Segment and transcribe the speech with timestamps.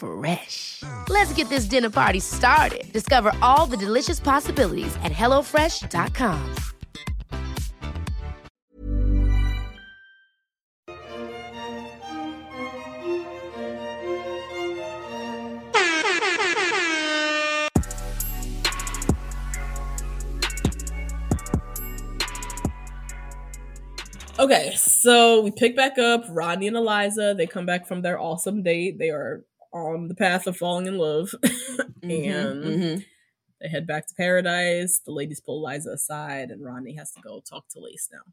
[0.00, 0.82] Fresh.
[1.10, 2.90] Let's get this dinner party started.
[2.92, 6.54] Discover all the delicious possibilities at hellofresh.com.
[24.38, 27.34] Okay, so we pick back up Rodney and Eliza.
[27.36, 28.98] They come back from their awesome date.
[28.98, 31.34] They are on the path of falling in love.
[32.02, 33.04] and mhm.
[33.60, 35.00] they head back to paradise.
[35.04, 38.32] The ladies pull Liza aside, and Rodney has to go talk to Lace now.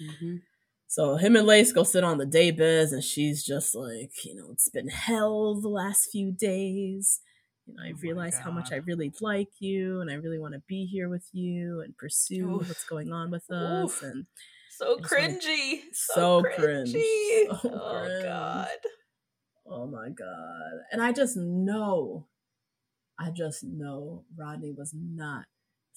[0.00, 0.42] Mhm.
[0.86, 4.34] So him and Lace go sit on the day beds, and she's just like, you
[4.34, 7.20] know, it's been hell the last few days.
[7.66, 10.54] You know, I Oh realize how much I really like you, and I really want
[10.54, 12.68] to be here with you and pursue Oof.
[12.68, 13.84] what's going on with us.
[13.92, 14.02] Oof.
[14.02, 14.26] And
[14.70, 15.80] So It's like cringy.
[15.92, 16.94] so So, cringe.
[16.94, 17.48] cringy.
[17.62, 18.22] So oh cringe.
[18.24, 18.68] god.
[19.70, 20.72] Oh my god!
[20.92, 22.26] And I just know,
[23.18, 25.46] I just know Rodney was not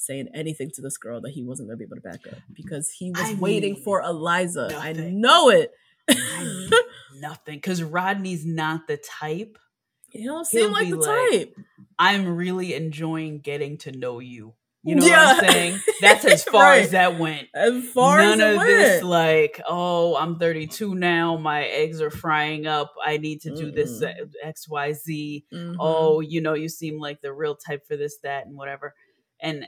[0.02, 2.40] saying anything to this girl that he wasn't going to be able to back up
[2.54, 4.76] because he was I waiting for Eliza.
[4.76, 5.72] I know it.
[6.10, 6.70] I
[7.20, 7.56] nothing.
[7.58, 9.58] Because Rodney's not the type.
[10.12, 11.56] you don't he'll seem like the like, type.
[12.00, 14.54] I'm really enjoying getting to know you.
[14.84, 15.34] You know Yeah.
[15.36, 15.80] what I'm saying?
[16.02, 16.82] That's as far Right.
[16.84, 17.50] as that went.
[17.54, 21.38] As far None as of this like, oh, I'm 32 now.
[21.38, 22.92] My eggs are frying up.
[23.06, 24.22] I need to do this Mm-mm.
[24.22, 25.46] uh, X, Y, Z.
[25.54, 25.76] Mhm.
[25.80, 28.96] Oh, you know, you seem like the real type for this, that, and whatever.
[29.40, 29.68] And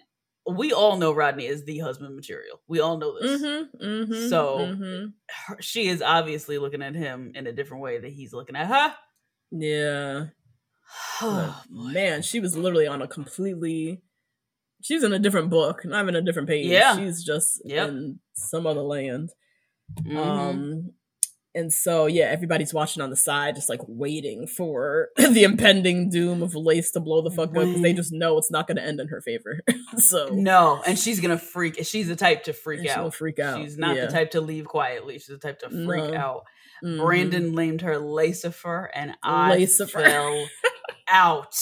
[0.52, 2.60] we all know Rodney is the husband material.
[2.68, 3.42] We all know this.
[3.42, 5.14] Mhm, mhm, So- mhm.
[5.30, 8.68] Her- She is obviously looking at him in a different way that he's looking at
[8.68, 8.96] her.
[9.52, 10.26] yeah.
[11.22, 14.02] Oh, man, she was literally on a completely.
[14.84, 16.68] She was in a different book, not even a different page.
[16.68, 16.96] Yeah.
[16.98, 17.90] she's just Yep.
[17.90, 19.30] in some other land.
[20.02, 20.16] Mhm.
[20.18, 20.94] Um,
[21.56, 26.42] and so yeah, everybody's watching on the side, just like waiting for the impending doom
[26.42, 28.84] of Lace to blow the fuck up because they just know it's not going to
[28.84, 29.60] end in her favor.
[29.98, 31.86] so no, and she's gonna freak.
[31.86, 33.14] She's the type to freak out.
[33.14, 33.62] freak out.
[33.62, 34.08] She's not yeah.
[34.08, 35.16] the type to leave quietly.
[35.20, 36.18] She's the type to freak No.
[36.18, 36.44] out.
[36.84, 36.98] Mhm.
[36.98, 40.04] Brandon named her Lacifer, and I Lacifer.
[40.04, 40.48] fell
[41.08, 41.56] out.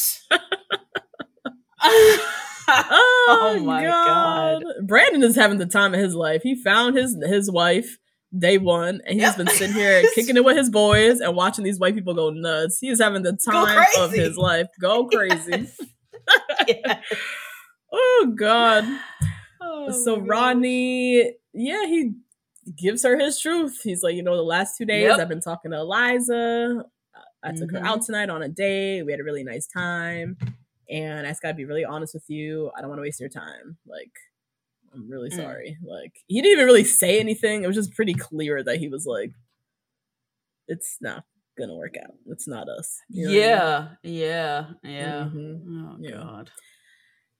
[2.67, 4.63] Oh, Oh my God.
[4.85, 6.41] Brandon is having the time of his life.
[6.43, 7.97] He found his his wife
[8.37, 9.37] day one, and he's Yep.
[9.37, 12.77] been sitting here kicking it with his boys and watching these white people go nuts.
[12.79, 14.67] He is having the time of his life.
[14.79, 15.51] Go crazy.
[15.51, 15.77] Yes.
[16.67, 17.03] Yes.
[17.91, 18.85] Oh God.
[19.59, 20.19] Oh so.
[20.19, 22.13] Rodney, yeah, he
[22.77, 23.79] gives her his truth.
[23.83, 25.19] He's like, you know, the last two days Yep.
[25.19, 26.85] I've been talking to Eliza.
[27.43, 27.85] I took her Mhm.
[27.85, 29.03] out tonight on a date.
[29.03, 30.37] We had a really nice time.
[30.91, 32.69] And I just gotta be really honest with you.
[32.77, 33.77] I don't want to waste your time.
[33.87, 34.11] Like,
[34.93, 35.37] I'm really Mm.
[35.37, 35.77] sorry.
[35.83, 37.63] Like, he didn't even really say anything.
[37.63, 39.31] It was just pretty clear that he was like,
[40.67, 41.23] it's not
[41.57, 42.15] gonna work out.
[42.27, 42.97] It's not us.
[43.09, 43.39] You know what I
[44.03, 44.13] mean?
[44.13, 45.29] yeah, yeah, yeah.
[45.33, 45.61] Mhm.
[45.93, 46.11] Oh Yeah.
[46.17, 46.51] god.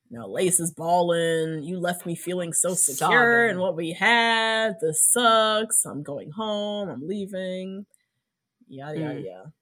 [0.10, 1.64] Now Lace is balling.
[1.64, 4.76] You left me feeling so secure and what we had.
[4.82, 5.86] This sucks.
[5.86, 6.90] I'm going home.
[6.90, 7.86] I'm leaving.
[8.68, 9.26] Yada yada Mm.
[9.26, 9.54] yada.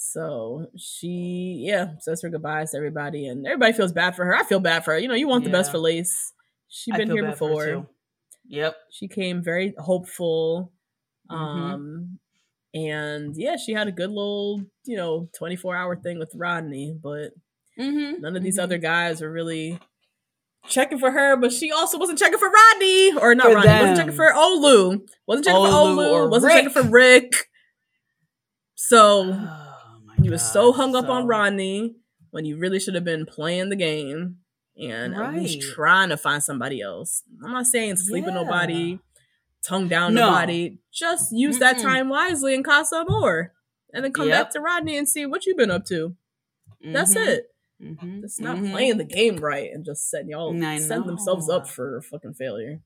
[0.00, 4.34] So she, yeah, says her goodbyes to everybody, and everybody feels bad for her.
[4.36, 4.98] I feel bad for her.
[4.98, 6.32] You know, you want the best for Lace.
[6.68, 7.90] She's been here bad for her, before.
[8.46, 8.76] Yep.
[8.90, 10.70] She came very hopeful.
[11.28, 11.34] Mhm.
[11.34, 12.18] Um,
[12.72, 17.32] and yeah, she had a good little, you know, 24 hour thing with Rodney, but
[17.78, 18.20] Mm-hmm.
[18.22, 19.78] None of these other guys were really
[20.66, 23.70] checking for her, but she also wasn't checking for Rodney or not For Rodney.
[23.70, 25.08] Wasn't checking for Olu.
[25.26, 26.30] Wasn't checking for Olu Olu.
[26.30, 27.32] Wasn't checking for Rick.
[28.74, 29.32] So
[30.28, 31.96] Oh he was so hung up on Rodney
[32.30, 34.38] when you really should have been playing the game
[34.76, 37.22] and at least trying to find somebody else.
[37.44, 38.98] I'm not saying sleep with nobody,
[39.66, 40.26] tongue down No.
[40.30, 40.78] nobody.
[40.92, 41.82] Just use that Mm-mm.
[41.82, 43.52] time wisely and Casa more.
[43.92, 44.44] And then come Yep.
[44.44, 46.14] back to Rodney and see what you've been up to.
[46.84, 47.26] That's Mhm.
[47.26, 47.54] it.
[47.82, 48.24] Mhm.
[48.24, 48.66] It's not Mhm.
[48.66, 52.80] Mm, playing the game right and just setting y'all setting themselves up for fucking failure.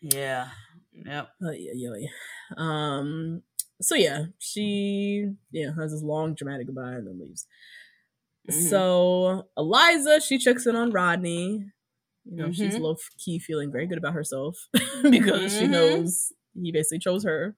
[0.00, 0.50] Yeah.
[0.92, 1.28] Yep.
[1.44, 2.08] Uh, yeah, yeah, yeah.
[2.56, 3.42] Um.
[3.80, 7.46] So yeah, she yeah has this long dramatic goodbye and then leaves.
[8.50, 8.68] Mhm.
[8.70, 11.70] So Eliza, she checks in on Rodney.
[12.24, 12.80] You know, she's Mhm.
[12.80, 14.68] low key feeling very good about herself
[15.10, 15.70] because she Mhm.
[15.70, 17.56] knows he basically chose her.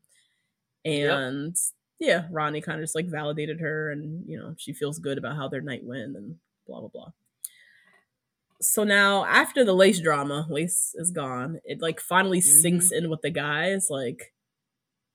[0.85, 1.11] Yep.
[1.19, 1.57] And
[1.99, 5.37] yeah, Rodney kind of just like validated her and you know, she feels good about
[5.37, 7.13] how their night went and blah blah blah.
[8.63, 11.61] So now after the Lace drama, Lace is gone.
[11.65, 12.61] It like finally Mm-hmm.
[12.61, 13.89] sinks in with the guys.
[13.91, 14.35] Like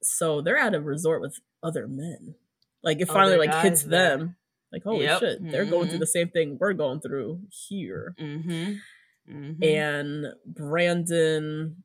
[0.05, 2.35] so they're at a resort with other men.
[2.83, 4.17] Like it finally Other like hits there.
[4.17, 4.35] them.
[4.71, 5.19] Like holy Yep.
[5.19, 6.01] shit, they're going through Mhm.
[6.01, 8.13] the same thing we're going through here.
[8.19, 8.73] Mm-hmm.
[9.33, 9.63] Mm-hmm.
[9.63, 11.83] And Brandon,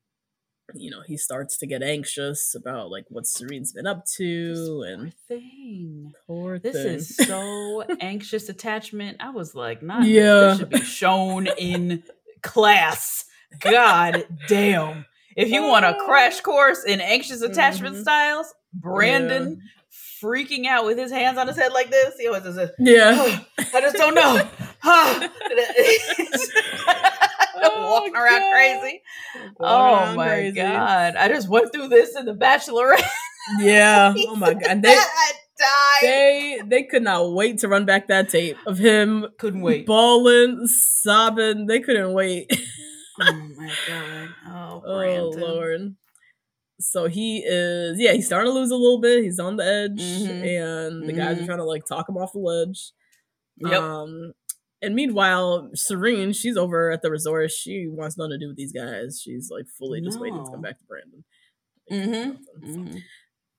[0.75, 5.15] you know, he starts to get anxious about like what Serene's been up to and
[5.29, 6.13] thing.
[6.27, 6.95] poor This thing.
[6.97, 9.17] is so anxious attachment.
[9.21, 10.49] I was like, not Yeah.
[10.51, 12.03] this should be shown in
[12.43, 13.25] class.
[13.61, 15.07] God damn.
[15.41, 18.03] If you want a crash course in anxious attachment Mhm.
[18.03, 19.61] styles, Brandon
[20.23, 22.15] freaking out with his hands on his head like this.
[22.19, 22.71] He always does this.
[22.79, 23.13] yeah.
[23.17, 23.41] "Oh,
[23.75, 24.49] I just don't know.
[27.63, 28.53] Walking around God.
[28.53, 29.03] crazy.
[29.35, 30.57] Going Oh my crazy.
[30.57, 31.17] god.
[31.17, 33.03] I just went through this in the Bachelorette.
[33.59, 34.15] Yeah.
[34.29, 34.83] Oh my god.
[34.83, 35.35] They died.
[36.03, 39.87] they they could not wait to run back that tape of him Couldn't wait.
[39.87, 41.67] bawling, sobbing.
[41.67, 42.51] They couldn't wait.
[43.21, 44.29] Oh my god.
[44.49, 45.41] Oh, oh Brandon.
[45.41, 45.97] lord.
[46.81, 49.23] So he is yeah, he's starting to lose a little bit.
[49.23, 50.45] He's on the edge Mhm.
[50.47, 51.47] and the guys are Mhm.
[51.47, 52.93] trying to like talk him off the ledge.
[53.59, 53.73] Yep.
[53.83, 54.33] Um
[54.83, 57.51] and meanwhile, Serene, she's over at the resort.
[57.51, 59.21] She wants nothing to do with these guys.
[59.23, 61.25] She's like fully just waiting to come back to Brandon.
[61.91, 62.39] Mhm.
[62.63, 63.03] Nothing.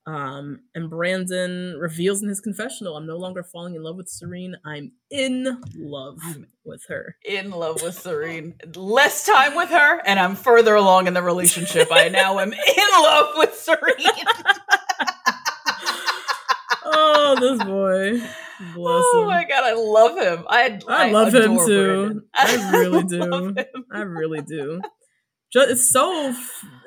[0.04, 4.56] Um, and Brandon reveals in his confessional, I'm no longer falling in love with Serene.
[4.64, 7.16] I'm in love I'm with her.
[7.24, 8.54] in love with Serene.
[8.74, 11.88] Less time with her, and I'm further along in the relationship.
[11.92, 14.26] I now am in love with Serene.
[16.84, 18.10] Oh, this boy.
[18.74, 19.28] Bless oh him.
[19.28, 20.44] my god, I love him.
[20.48, 21.86] I I love him too.
[21.86, 22.22] Brandon.
[22.34, 23.54] I really do.
[23.92, 24.80] I really do.
[25.52, 26.34] Just, it's so,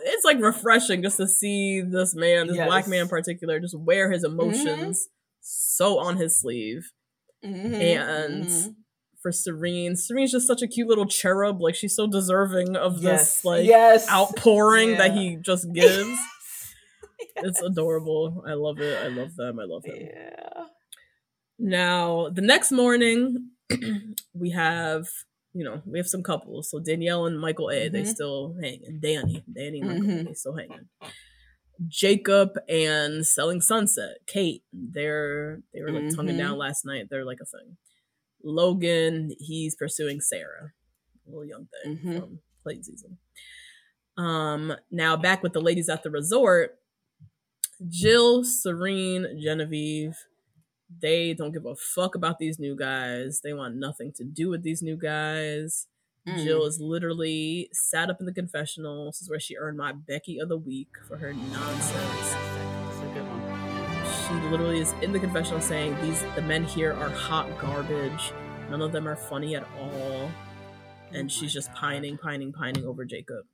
[0.06, 4.12] it's like refreshing just to see this man, this black man in particular, just wear
[4.12, 5.08] his emotions
[5.42, 6.92] so on his sleeve.
[7.44, 8.76] Mhm, And mhm.
[9.22, 11.60] For Serene, Serene's just such a cute little cherub.
[11.60, 16.18] Like she's so deserving of yes, this like yes, outpouring that he just gives.
[17.38, 18.44] It's adorable.
[18.48, 18.98] I love it.
[19.04, 19.60] I love them.
[19.60, 19.96] I love him.
[20.00, 20.66] yeah.
[21.58, 23.50] Now, the next morning,
[24.34, 25.08] we have,
[25.56, 26.70] you know, we have some couples.
[26.70, 28.08] So Danielle and Michael A, they Mhm.
[28.14, 29.00] still hanging.
[29.02, 30.28] Danny, Danny and Michael A, Mhm.
[30.28, 30.90] they still hanging.
[31.88, 36.40] Jacob and Selling Sunset, Kate, they're they were like tonguing Mhm.
[36.40, 37.08] down last night.
[37.10, 37.78] They're like a thing.
[38.44, 40.74] Logan, he's pursuing Sarah,
[41.26, 42.20] a little young thing Mhm.
[42.20, 43.18] from play season.
[44.18, 46.80] Um, now back with the ladies at the resort,
[47.90, 50.16] Jill, Serene, Genevieve,
[50.90, 53.42] they don't give a fuck about these new guys.
[53.44, 55.88] They want nothing to do with these new guys.
[56.28, 56.44] Mm.
[56.44, 59.06] Jill is literally sat up in the confessional.
[59.08, 62.34] This is where she earned my Becky of the week for her nonsense.
[62.34, 63.42] That's a good one.
[64.28, 68.32] She literally is in the confessional saying these the men here are hot garbage.
[68.70, 70.32] None of them are funny at all.
[71.12, 71.78] And Oh she's just God.
[71.78, 73.46] pining, pining, pining over Jacob.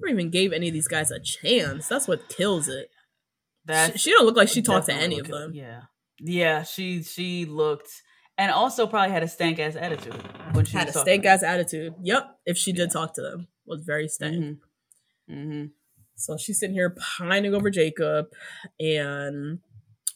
[0.00, 1.88] Never even gave any of these guys a chance.
[1.88, 2.90] That's what kills it.
[3.66, 5.52] That's she, she don't look like she talked to any of them.
[5.54, 5.82] Yeah,
[6.20, 6.62] yeah.
[6.62, 7.90] She she looked,
[8.38, 10.14] and also probably had a stank ass attitude
[10.52, 11.94] when she Had a stank ass attitude.
[12.02, 12.38] Yep.
[12.46, 12.92] If she did Yeah.
[12.92, 14.36] talk to them, was very stank.
[14.36, 14.58] Mhm.
[15.30, 15.70] Mhm.
[16.16, 18.26] So she's sitting here pining over Jacob,
[18.78, 19.60] and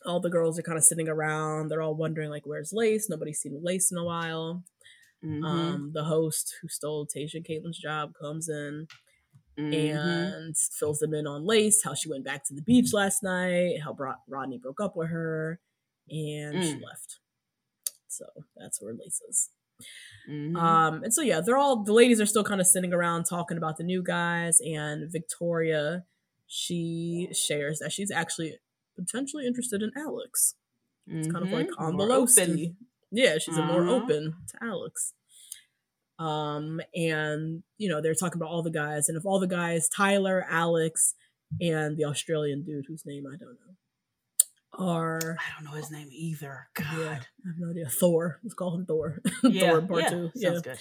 [0.05, 1.69] all the girls are kind of sitting around.
[1.69, 3.09] They're all wondering, like, where's Lace?
[3.11, 4.63] Nobody's seen Lace in a while.
[5.25, 5.45] Mhm.
[5.45, 8.87] Um, the host who stole Tasha and Caitlin's job comes in
[9.59, 9.73] Mhm.
[10.37, 13.81] and fills them in on Lace, how she went back to the beach last night,
[13.83, 15.61] how Bro- Rodney broke up with her,
[16.09, 16.83] and she Mm.
[16.83, 17.19] left.
[18.07, 18.25] So
[18.57, 19.51] that's where Lace is.
[20.29, 20.57] Mhm.
[20.57, 23.57] Um, and so yeah, they're all the ladies are still kind of sitting around talking
[23.57, 26.05] about the new guys, and Victoria,
[26.47, 28.59] she shares that she's actually
[28.97, 30.55] potentially interested in Alex.
[31.07, 31.79] It's kind of like Mhm.
[31.79, 32.27] on the low.
[33.11, 33.95] Yeah, she's a more Uh-huh.
[33.95, 35.15] open to Alex.
[36.19, 39.89] Um, and you know, they're talking about all the guys, and of all the guys,
[39.89, 41.15] Tyler, Alex,
[41.61, 43.75] and the Australian dude whose name I don't know,
[44.87, 46.69] are I don't know his name either.
[46.75, 46.87] God.
[46.99, 47.89] yeah, I have no idea.
[47.89, 48.39] Thor.
[48.43, 49.21] Let's call him Thor.
[49.45, 49.71] Yeah.
[49.73, 50.09] Thor part yeah.
[50.11, 50.31] two.
[50.35, 50.61] Sounds Yeah.
[50.61, 50.79] good.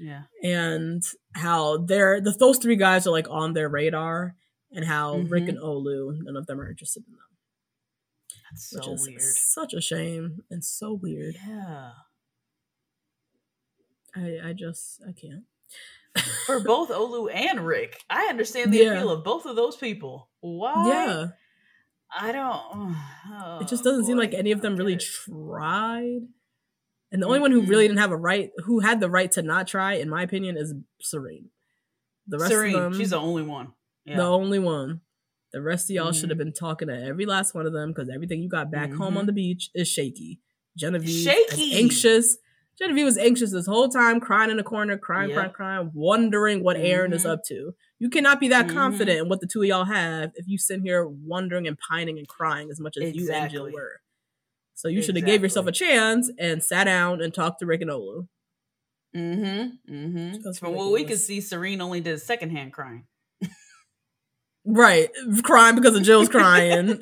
[0.00, 0.22] Yeah.
[0.42, 1.02] And
[1.34, 4.36] how they're the those three guys are like on their radar,
[4.72, 5.48] and how Rick Mhm.
[5.50, 7.20] and Olu, none of them are interested in them.
[8.50, 9.20] That's Which so is weird.
[9.22, 11.36] such a shame and so weird.
[11.46, 11.90] Yeah.
[14.16, 15.44] I I just I can't.
[16.46, 18.00] for both Olu and Rick.
[18.10, 18.92] I understand the Yeah.
[18.94, 20.28] appeal of both of those people.
[20.40, 20.88] Why?
[20.88, 21.26] Yeah.
[22.10, 22.62] I don't.
[22.72, 26.20] oh, It just doesn't seem like any of them really tried.
[27.12, 29.42] And the only one who really didn't have a right, who had the right to
[29.42, 31.50] not try, in my opinion, is Serene.
[32.26, 33.72] The rest Serene, of them, she's the only one.
[34.04, 34.16] Yeah.
[34.16, 35.00] the only one.
[35.52, 36.30] The rest of y'all should Mhm.
[36.30, 39.14] have been talking to every last one of them because everything you got back home
[39.14, 39.18] Mhm.
[39.18, 40.40] on the beach is shaky.
[40.76, 41.74] Genevieve Shaky.
[41.74, 42.36] anxious.
[42.78, 45.54] Genevieve was anxious this whole time, crying in the corner, crying, crying, Yep.
[45.54, 47.30] crying, wondering what Aaron is Mhm.
[47.30, 47.74] up to.
[47.98, 48.72] You cannot be that Mhm.
[48.74, 52.18] confident in what the two of y'all have if you sit here wondering and pining
[52.18, 54.00] and crying as much as you and Jill were.
[54.74, 57.80] So you should have gave yourself a chance and sat down and talked to Rick
[57.80, 58.28] and Olu.
[59.16, 59.92] Mm-hmm.
[59.92, 60.52] Mm-hmm.
[60.52, 63.06] From what we could see, Serene only did secondhand crying.
[64.64, 65.08] Right,
[65.44, 67.00] crying because of Jill's crying.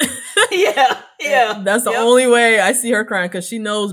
[0.52, 1.62] yeah, yeah.
[1.64, 2.00] That's the Yep.
[2.00, 3.92] only way I see her crying because she knows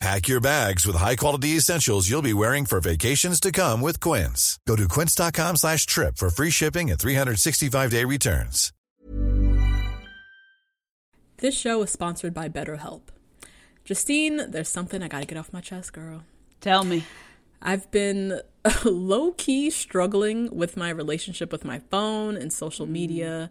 [0.00, 4.58] Pack your bags with high-quality essentials you'll be wearing for vacations to come with Quince.
[4.66, 8.72] Go to quince.com slash trip for free shipping and 365-day returns.
[11.36, 13.02] This show is sponsored by BetterHelp.
[13.84, 16.22] Justine, there's something I gotta get off my chest, girl.
[16.62, 17.04] Tell me.
[17.60, 18.40] I've been
[18.84, 23.50] low key struggling with my relationship with my phone and social media.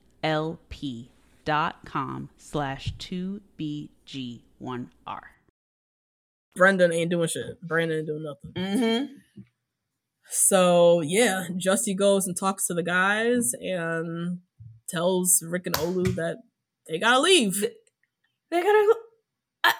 [1.45, 4.89] dot com slash 2BG1R.
[6.55, 7.61] Brandon ain't doing shit.
[7.61, 8.51] Brandon ain't doing nothing.
[8.55, 9.05] Mm-hmm.
[10.29, 14.39] So yeah, Justy goes and talks to the guys and
[14.89, 16.37] tells Rick and Olu that
[16.87, 17.65] they gotta leave.
[18.51, 18.95] They gotta...
[19.63, 19.73] I,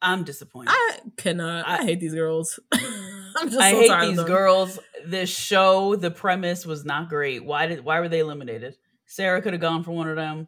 [0.00, 0.70] I'm disappointed.
[0.72, 1.68] I cannot.
[1.68, 2.60] I hate these girls.
[2.72, 4.78] I'm just I so hate these girls.
[5.06, 7.44] This show, the premise was not great.
[7.44, 8.76] Why did why were they eliminated?
[9.10, 10.46] Sarah could have gone for one of them.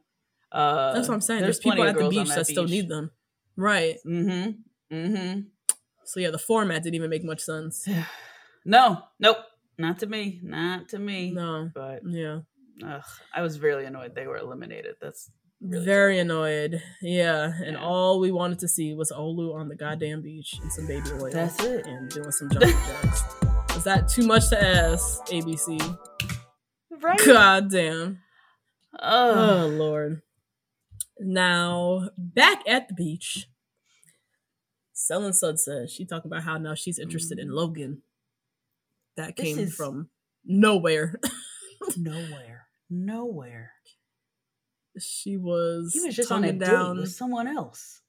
[0.53, 1.43] Uh, That's what I'm saying.
[1.43, 3.11] There's, people at the beach that, still need them.
[3.57, 3.97] Right.
[4.07, 4.95] Mm-hmm.
[4.95, 5.41] Mm-hmm.
[6.05, 7.87] So yeah, the format didn't even make much sense.
[8.65, 9.39] No, nope,
[9.77, 11.33] not to me, not to me.
[11.33, 11.69] No.
[11.75, 12.43] But Yeah.
[12.87, 13.03] ugh,
[13.35, 14.95] I was really annoyed they were eliminated.
[15.01, 16.81] That's really Very annoyed.
[17.01, 17.53] Yeah.
[17.65, 17.83] And Yeah.
[17.83, 21.33] all we wanted to see was Olu on the goddamn beach and some baby oil.
[21.33, 21.89] That's it.
[21.89, 22.71] And doing some jumping
[23.03, 23.23] jacks.
[23.77, 25.81] Is that too much to ask, ABC?
[27.01, 27.21] right.
[27.27, 27.69] God
[28.99, 29.63] Ugh.
[29.65, 30.23] Oh Lord.
[31.19, 33.47] Now back at the beach,
[34.93, 38.03] Selling Sud says she talked about how now she's interested in Logan.
[39.17, 40.09] That This came is- from
[40.45, 41.21] nowhere.
[41.97, 43.73] nowhere, nowhere.
[44.99, 46.97] she was He was just on a tonguing date down.
[46.99, 48.01] with someone else.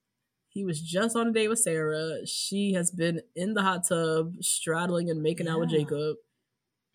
[0.49, 2.27] He was just on a date with Sarah.
[2.27, 6.17] She has been in the hot tub, straddling and making out with Jacob.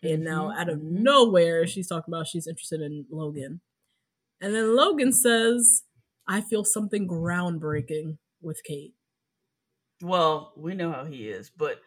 [0.01, 0.83] And now, Mhm, out of mhm.
[1.01, 3.59] nowhere, she's talking about she's interested in Logan.
[4.41, 5.83] And then Logan says,
[6.27, 8.93] I feel something groundbreaking with Kate.
[10.01, 11.81] Well, we know how he is, but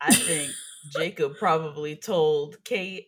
[0.00, 0.52] I think
[0.96, 3.06] Jacob probably told Kate,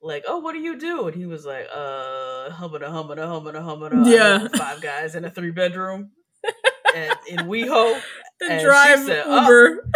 [0.00, 3.96] like, "Oh, what do you do?" And he was like, "Uh, hummada, hummada, hummada, hummada."
[3.96, 4.42] I live Yeah.
[4.44, 6.10] with five guys in a three bedroom.
[6.94, 8.00] at, in WeHo.
[8.40, 9.88] The And she drive said, "Oh, Uber.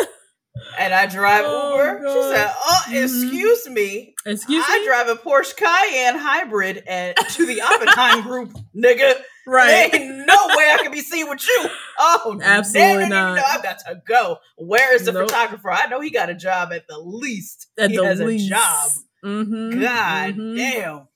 [0.79, 2.03] And I drive Oh, Uber.
[2.07, 3.03] She said, "Oh, Mhm.
[3.05, 4.83] excuse me, Excuse I me.
[4.83, 9.15] I drive a Porsche Cayenne hybrid and to the Oppenheim Group, nigga.
[9.47, 9.91] right.
[9.93, 11.71] There ain't no way I can be seen with you.
[11.99, 13.37] Oh, Absolutely no, not.
[13.37, 14.39] No, I've got to go.
[14.57, 15.29] Where is the Nope.
[15.31, 15.71] photographer?
[15.71, 17.69] I know he got a job at the least.
[17.79, 18.47] At he the has least.
[18.47, 18.91] a job.
[19.25, 19.81] Mm-hmm.
[19.81, 20.57] God mhm.
[20.57, 21.09] damn.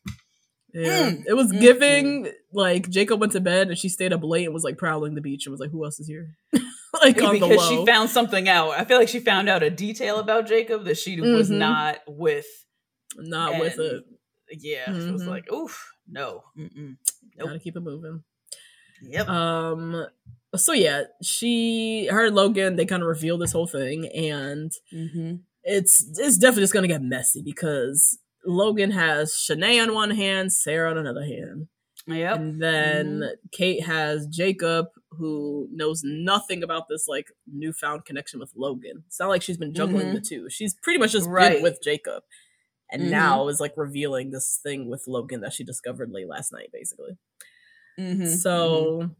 [0.72, 1.10] Yeah.
[1.10, 4.44] Mm, It was mm, giving like Jacob went to bed and she stayed up late
[4.44, 6.36] and was like prowling the beach and was like, "Who else is here?"
[7.02, 8.70] like on the because she found something out.
[8.70, 11.58] I feel like she found out a detail about Jacob that she was Mhm.
[11.58, 12.46] not with.
[13.16, 14.04] not with and- it.
[14.60, 15.26] Yeah, she was Mhm.
[15.26, 16.44] like, oof, no.
[16.56, 16.98] Nope.
[17.38, 18.22] Gotta keep it moving.
[19.02, 19.28] Yep.
[19.28, 20.06] Um.
[20.56, 25.36] So yeah, she, her, and Logan, they kind of reveal this whole thing, and mm-hmm.
[25.62, 30.90] it's it's definitely just gonna get messy because Logan has Shanae on one hand, Sarah
[30.90, 31.68] on another hand.
[32.06, 32.36] Yep.
[32.36, 39.04] And then Kate has Jacob, who knows nothing about this like newfound connection with Logan.
[39.06, 40.14] It's not like she's been juggling Mhm.
[40.14, 40.48] the two.
[40.50, 41.54] She's pretty much just Right.
[41.54, 42.22] been with Jacob.
[42.92, 43.10] And Mhm.
[43.10, 47.16] now is like revealing this thing with Logan that she discovered late last night, basically.
[47.98, 48.26] Mhm.
[48.28, 49.10] So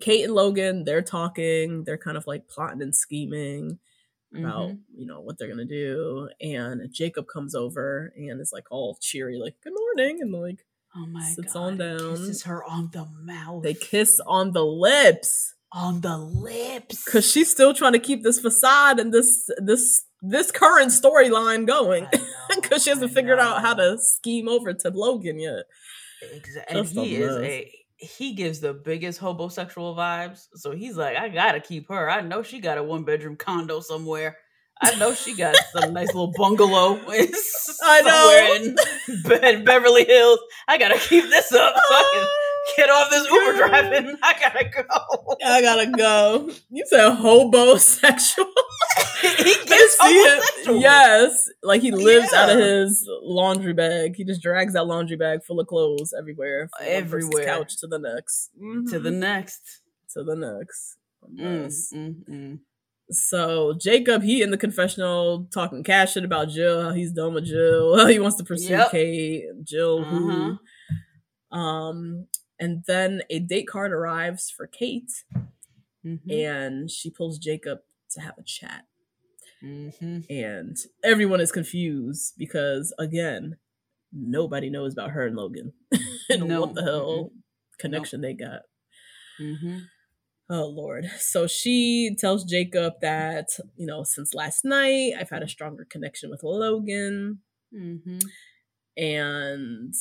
[0.00, 3.78] Kate and Logan, they're talking, they're kind of like plotting and scheming
[4.34, 4.82] about, Mhm.
[4.94, 6.28] you know, what they're gonna do.
[6.40, 10.64] And Jacob comes over and is like all cheery, like, Good morning, and like
[10.96, 11.60] Oh my sits god.
[11.60, 11.98] on down.
[12.16, 13.62] Kisses her on the mouth.
[13.62, 17.04] they kiss on the lips on the lips.
[17.04, 22.06] because she's still trying to keep this facade and this this this current storyline going
[22.56, 25.64] because she hasn't I figured out how to scheme over to Logan yet.
[26.24, 30.46] Exa- and he is a he gives the biggest homosexual vibes.
[30.56, 32.10] So he's like, I gotta keep her.
[32.10, 34.36] I know she got a one bedroom condo somewhere.
[34.82, 36.98] I know she got some nice little bungalow
[37.84, 38.64] I know.
[38.64, 38.76] in
[39.64, 40.38] Beverly Hills.
[40.68, 44.16] I gotta keep this up so I can get off this Uber driving.
[44.22, 45.36] I gotta go.
[45.44, 46.50] I gotta go.
[46.70, 48.46] You said hobosexual.
[49.22, 50.80] he gets homosexual.
[50.80, 54.16] Yes, like he lives out of his laundry bag.
[54.16, 57.44] He just drags that laundry bag full of clothes everywhere, from one person's Everywhere.
[57.46, 58.50] couch to the next,
[58.90, 59.14] To the Mhm.
[59.18, 59.80] next.
[60.14, 60.96] to the next.
[61.38, 62.58] Mm, mm, mm.
[63.10, 68.06] So Jacob, he in the confessional talking cash shit about Jill, he's done with Jill,
[68.08, 68.90] he wants to pursue Yep.
[68.92, 70.58] Kate, Jill, who,
[71.50, 72.26] um,
[72.60, 75.10] and then a date card arrives for Kate,
[76.04, 76.30] Mhm.
[76.30, 77.80] and she pulls Jacob
[78.12, 78.84] to have a chat,
[79.62, 80.26] Mhm.
[80.30, 83.56] and everyone is confused because again,
[84.12, 85.72] nobody knows about her and Logan
[86.30, 86.60] and No.
[86.60, 87.32] what the hell
[87.78, 88.62] connection they got.
[90.52, 91.06] Oh Lord.
[91.18, 96.28] So she tells Jacob that, you know, since last night I've had a stronger connection
[96.28, 97.38] with Logan
[97.72, 98.20] Mhm.
[98.96, 99.94] and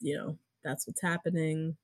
[0.00, 1.76] you know, that's what's happening.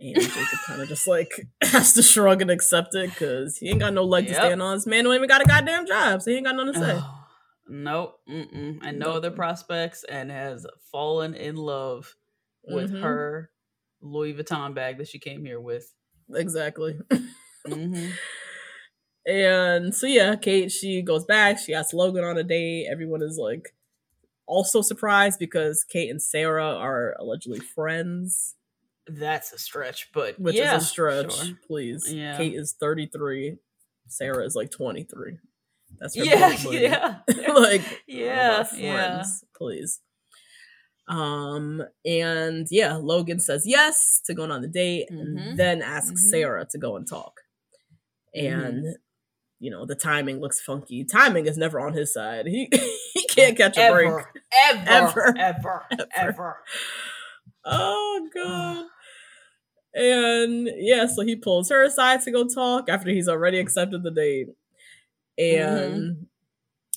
[0.00, 1.30] And Jacob kind of just like
[1.62, 4.76] has to shrug and accept it because he ain't got no leg to stand on.
[4.76, 6.94] This man don't even got a goddamn job, so he ain't got nothing to say.
[6.96, 7.24] Oh,
[7.68, 8.18] nope.
[8.28, 8.80] Mm-mm.
[8.82, 12.16] And no other prospects, and has fallen in love
[12.64, 13.00] with Mhm.
[13.02, 13.50] her
[14.00, 15.94] Louis Vuitton bag that she came here with.
[16.34, 16.98] Exactly.
[17.66, 18.10] hmm
[19.26, 21.58] And so yeah, Kate she goes back.
[21.58, 22.86] She asks Logan on a date.
[22.90, 23.74] Everyone is like
[24.46, 28.54] also surprised because Kate and Sarah are allegedly friends,
[29.06, 31.32] That's a stretch, but which yeah, is a stretch.
[31.34, 31.54] sure.
[31.66, 32.36] Please, Yeah.
[32.36, 33.56] Kate is thirty three.
[34.08, 35.38] Sarah is like twenty three.
[35.98, 37.18] That's her Yeah, yeah,
[37.54, 39.14] like yeah, our yeah.
[39.14, 40.00] friends, please.
[41.06, 45.20] Um, and yeah, Logan says yes to going on the date, Mhm.
[45.20, 46.30] and then asks Mhm.
[46.30, 47.40] Sarah to go and talk.
[48.36, 48.62] Mm-hmm.
[48.66, 48.96] And
[49.60, 51.04] you know, the timing looks funky.
[51.04, 52.46] Timing is never on his side.
[52.48, 52.68] He
[53.14, 54.26] he can't catch a Ever, break.
[54.70, 55.34] ever, Ever.
[55.38, 56.56] ever, ever, ever.
[57.64, 58.86] Oh god.
[59.94, 64.10] And yeah, so he pulls her aside to go talk after he's already accepted the
[64.10, 64.48] date.
[65.38, 66.22] And Mm-hmm.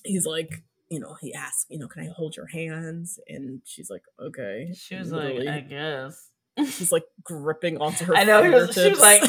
[0.04, 3.20] he's like, you know, he asks, you know, can I hold your hands?
[3.28, 4.72] And she's like, okay.
[4.76, 5.46] She was Literally.
[5.46, 6.30] like, I guess.
[6.56, 8.16] he's like gripping onto her.
[8.16, 8.42] I know.
[8.52, 9.22] Was, she was like,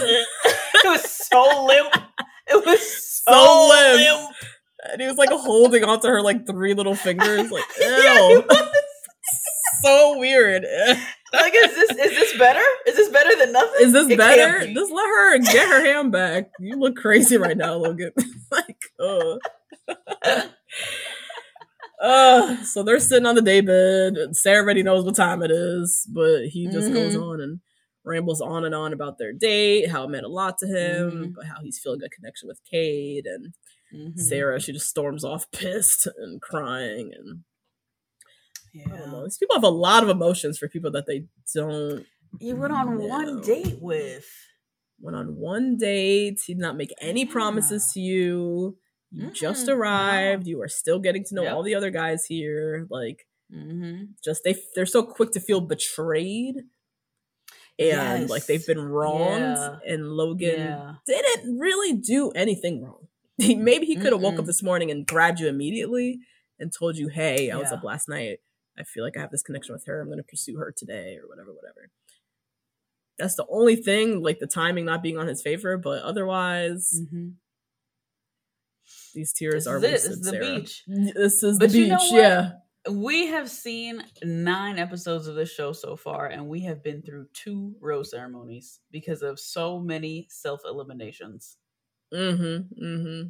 [0.85, 1.95] it was so limp.
[2.51, 2.81] It was
[3.27, 4.01] so, So limp.
[4.01, 4.37] limp.
[4.91, 7.87] and he was like holding onto her like three little fingers, like ew.
[7.87, 8.41] Yeah,
[9.83, 10.65] so weird.
[11.33, 12.63] Like, is this is this better?
[12.87, 13.81] Is this better than nothing?
[13.87, 14.65] Is this It better?
[14.67, 14.73] be.
[14.73, 16.49] Just let her get her hand back.
[16.59, 18.13] You look crazy right now, Logan.
[18.51, 19.39] like, oh.
[22.03, 23.69] uh, so they're sitting on the daybed.
[24.17, 27.23] and Sarah already knows what time it is, but he just goes Mhm.
[27.23, 27.61] on and
[28.09, 31.35] rambles on and on about their date, how it meant a lot to him, Mhm.
[31.35, 33.55] but how he's feeling a connection with Kate and
[33.95, 34.19] Mhm.
[34.19, 34.61] Sarah.
[34.61, 37.27] She just storms off pissed and crying and
[38.75, 38.95] know.
[39.15, 39.23] Yeah.
[39.25, 42.05] These people have a lot of emotions for people that they don't.
[42.41, 43.07] You went on No.
[43.07, 44.27] one date with.
[45.01, 46.41] went on one date.
[46.45, 48.77] He did not make any promises to you.
[49.13, 50.47] You just Mm-mm, arrived.
[50.49, 51.53] You are still getting to know Yep.
[51.55, 52.85] all the other guys here.
[52.91, 54.07] Like, Mm-hmm.
[54.25, 56.57] just they they're so quick to feel betrayed
[57.79, 59.77] and like they've been wronged Yeah.
[59.87, 60.95] and logan Yeah.
[61.07, 63.07] didn't really do anything wrong
[63.39, 66.19] he, maybe he could have woke up this morning and grabbed you immediately
[66.59, 68.39] and told you hey i was up last night
[68.79, 71.17] i feel like i have this connection with her i'm going to pursue her today
[71.23, 71.91] or whatever whatever
[73.19, 77.29] that's the only thing like the timing not being on his favor but otherwise Mm-hmm.
[79.15, 79.81] these tears This are.
[79.81, 80.45] This is the Sarah.
[80.61, 80.83] beach.
[80.87, 82.51] this is But the you beach know yeah
[82.89, 87.27] We have seen nine episodes of this show so far, and we have been through
[87.35, 91.57] two rose ceremonies because of so many self eliminations.
[92.13, 93.29] mm-hmm mm-hmm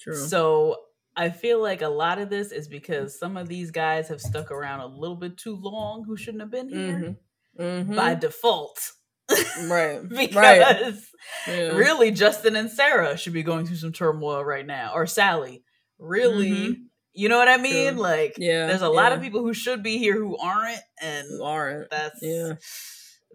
[0.00, 0.76] true So
[1.16, 4.50] I feel like a lot of this is because some of these guys have stuck
[4.50, 7.16] around a little bit too long who shouldn't have been here
[7.58, 7.86] Mhm.
[7.86, 7.96] Mhm.
[7.96, 8.92] by default.
[9.68, 10.94] right because right
[11.46, 11.76] Yeah.
[11.76, 15.62] really Justin and Sarah should be going through some turmoil right now, or Sally.
[15.98, 16.84] Really, Mhm.
[17.14, 17.92] You know what I mean?
[17.94, 18.02] True.
[18.02, 21.42] Like, Yeah, there's a lot of people who should be here who aren't, and Who
[21.44, 22.54] aren't that's yeah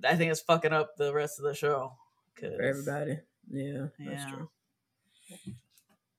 [0.05, 1.93] I think it's fucking up the rest of the show.
[2.39, 3.17] for everybody.
[3.51, 4.29] Yeah, that's Yeah.
[4.29, 4.49] true.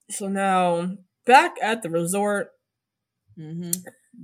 [0.09, 2.51] So now back at the resort,
[3.39, 3.73] Mhm.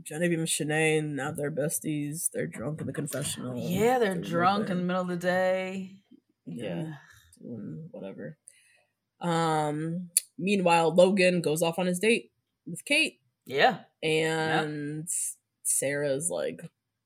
[0.04, 2.30] Genevieve and Shanae, now they're besties.
[2.32, 3.58] They're drunk in the confessional.
[3.58, 5.96] Yeah, they're drunk in the middle of the day.
[6.46, 6.94] Yeah.
[7.42, 8.38] doing whatever.
[9.22, 10.10] Um.
[10.40, 12.32] Meanwhile, Logan goes off on his date
[12.66, 13.80] with Kate, Yeah.
[14.04, 15.08] and
[15.64, 16.62] Sarah's like,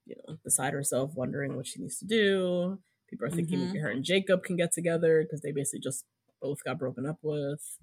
[0.06, 2.80] you know, beside herself, wondering what she needs to do.
[3.10, 3.68] People are thinking Mhm.
[3.68, 6.06] maybe her and Jacob can get together because they basically just
[6.42, 7.78] both got broken up with.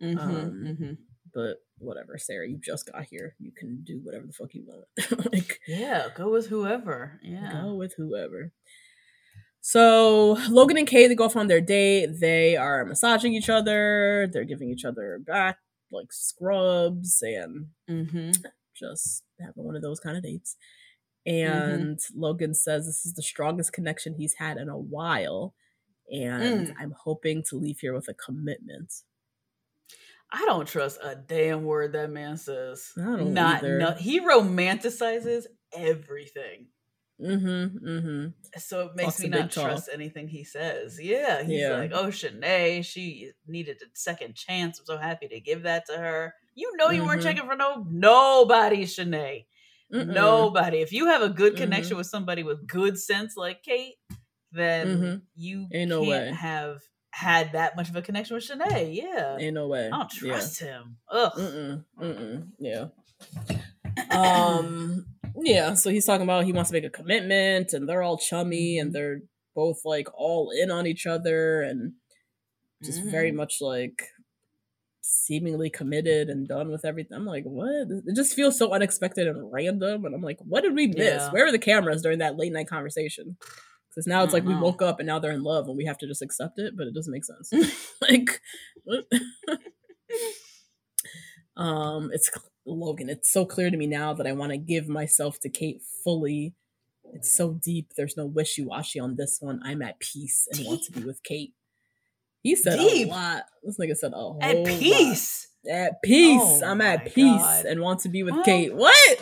[0.00, 0.98] Mhm, Um, mhm.
[1.34, 3.34] But whatever, Sarah, you just got here.
[3.38, 4.86] You can do whatever the fuck you want.
[5.32, 7.18] like, Yeah, go with whoever.
[7.22, 7.62] Yeah.
[7.62, 8.52] go with whoever.
[9.60, 12.20] So Logan and Kay, they go off on their date.
[12.20, 14.28] They are massaging each other.
[14.32, 15.58] They're giving each other back
[15.92, 18.30] like scrubs and Mm-hmm.
[18.74, 20.56] just having one of those kind of dates.
[21.26, 21.74] Mm-hmm.
[21.74, 25.54] And Logan says this is the strongest connection he's had in a while.
[26.12, 26.74] And Mm.
[26.78, 28.92] I'm hoping to leave here with a commitment.
[30.30, 32.92] I don't trust a damn word that man says.
[32.96, 33.78] I don't Not either.
[33.78, 36.66] no, he romanticizes everything.
[37.20, 37.88] Mm-hmm.
[37.88, 38.26] Mm-hmm.
[38.58, 40.98] So it makes me not trust anything he says.
[41.00, 41.70] Yeah, he's Yeah.
[41.76, 44.78] like, "Oh, Shanae, she needed a second chance.
[44.78, 47.24] I'm so happy to give that to her." You know, you weren't Mhm.
[47.24, 49.46] checking for no nobody, Shanae.
[49.92, 50.08] Mm-mm.
[50.08, 50.78] Nobody.
[50.78, 53.94] If you have a good connection with somebody with good sense like Kate,
[54.52, 55.22] then Mhm.
[55.34, 56.32] you Ain't no can't way.
[56.32, 58.94] have had that much of a connection with Shanae.
[58.94, 59.86] Yeah, Ain't no way.
[59.86, 60.32] I don't Yeah.
[60.32, 60.98] trust him.
[61.10, 61.32] Ugh.
[61.34, 61.84] Mm-mm.
[61.98, 62.48] Mm-mm.
[62.58, 62.88] Yeah.
[64.10, 65.06] Um.
[65.42, 65.74] Yeah.
[65.74, 68.92] So he's talking about he wants to make a commitment, and they're all chummy, and
[68.92, 69.20] they're
[69.54, 71.94] both like all in on each other, and
[72.82, 73.36] just very Mhm.
[73.36, 74.08] much like
[75.00, 77.16] seemingly committed and done with everything.
[77.16, 77.86] I'm like, what?
[78.06, 80.98] It just feels so unexpected and random, and I'm like, what did we miss?
[81.22, 81.30] Yeah.
[81.30, 83.36] Where were the cameras during that late night conversation?
[83.90, 84.60] Because now it's like we Mhm.
[84.62, 86.86] woke up and now they're in love, and we have to just accept it, but
[86.86, 87.50] it doesn't make sense.
[88.02, 88.40] like
[88.84, 89.04] what?
[91.56, 92.30] um it's
[92.66, 95.80] logan it's so clear to me now that i want to give myself to kate
[96.04, 96.54] fully.
[97.14, 99.60] It's so deep there's no wishy-washy on this one.
[99.64, 101.54] I'm at peace and want to be with kate.
[102.42, 103.06] He said Deep.
[103.06, 103.42] a lot.
[103.62, 104.66] This nigga said a whole At lot.
[104.66, 105.46] peace.
[105.70, 106.40] at peace.
[106.42, 107.64] Oh i'm at peace God.
[107.64, 108.74] and want to be with Well- kate.
[108.74, 109.18] What?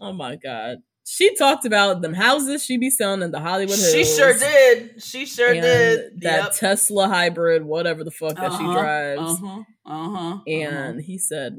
[0.00, 3.92] Oh my god she talked about them houses she be selling in the hollywood hills
[3.92, 5.02] She sure did.
[5.02, 6.20] She sure did.
[6.22, 6.52] that Yep.
[6.52, 9.62] tesla hybrid whatever the fuck that she Uh-huh, drives Uh-huh.
[9.86, 10.38] Uh-huh.
[10.46, 11.58] and he said,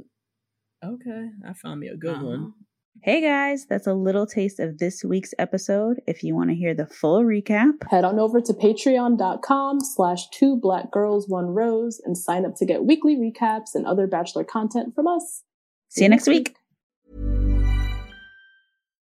[0.83, 2.25] "Okay, I found me a good Uh-huh.
[2.25, 2.53] one."
[3.03, 6.01] Hey guys, that's a little taste of this week's episode.
[6.07, 10.55] If you want to hear the full recap, Head on over to patreon.com slash two
[10.57, 14.95] black girls one rose and sign up to get weekly recaps and other bachelor content
[14.95, 15.43] from us.
[15.89, 16.55] see you next week.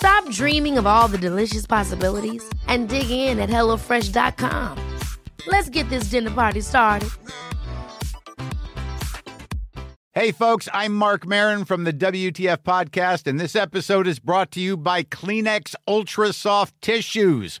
[0.00, 4.98] Stop dreaming of all the delicious possibilities and dig in at HelloFresh.com.
[5.46, 7.10] Let's get this dinner party started.
[10.12, 14.60] Hey, folks, I'm Marc Maron from the WTF Podcast, and this episode is brought to
[14.60, 17.60] you by Kleenex Ultra Soft Tissues,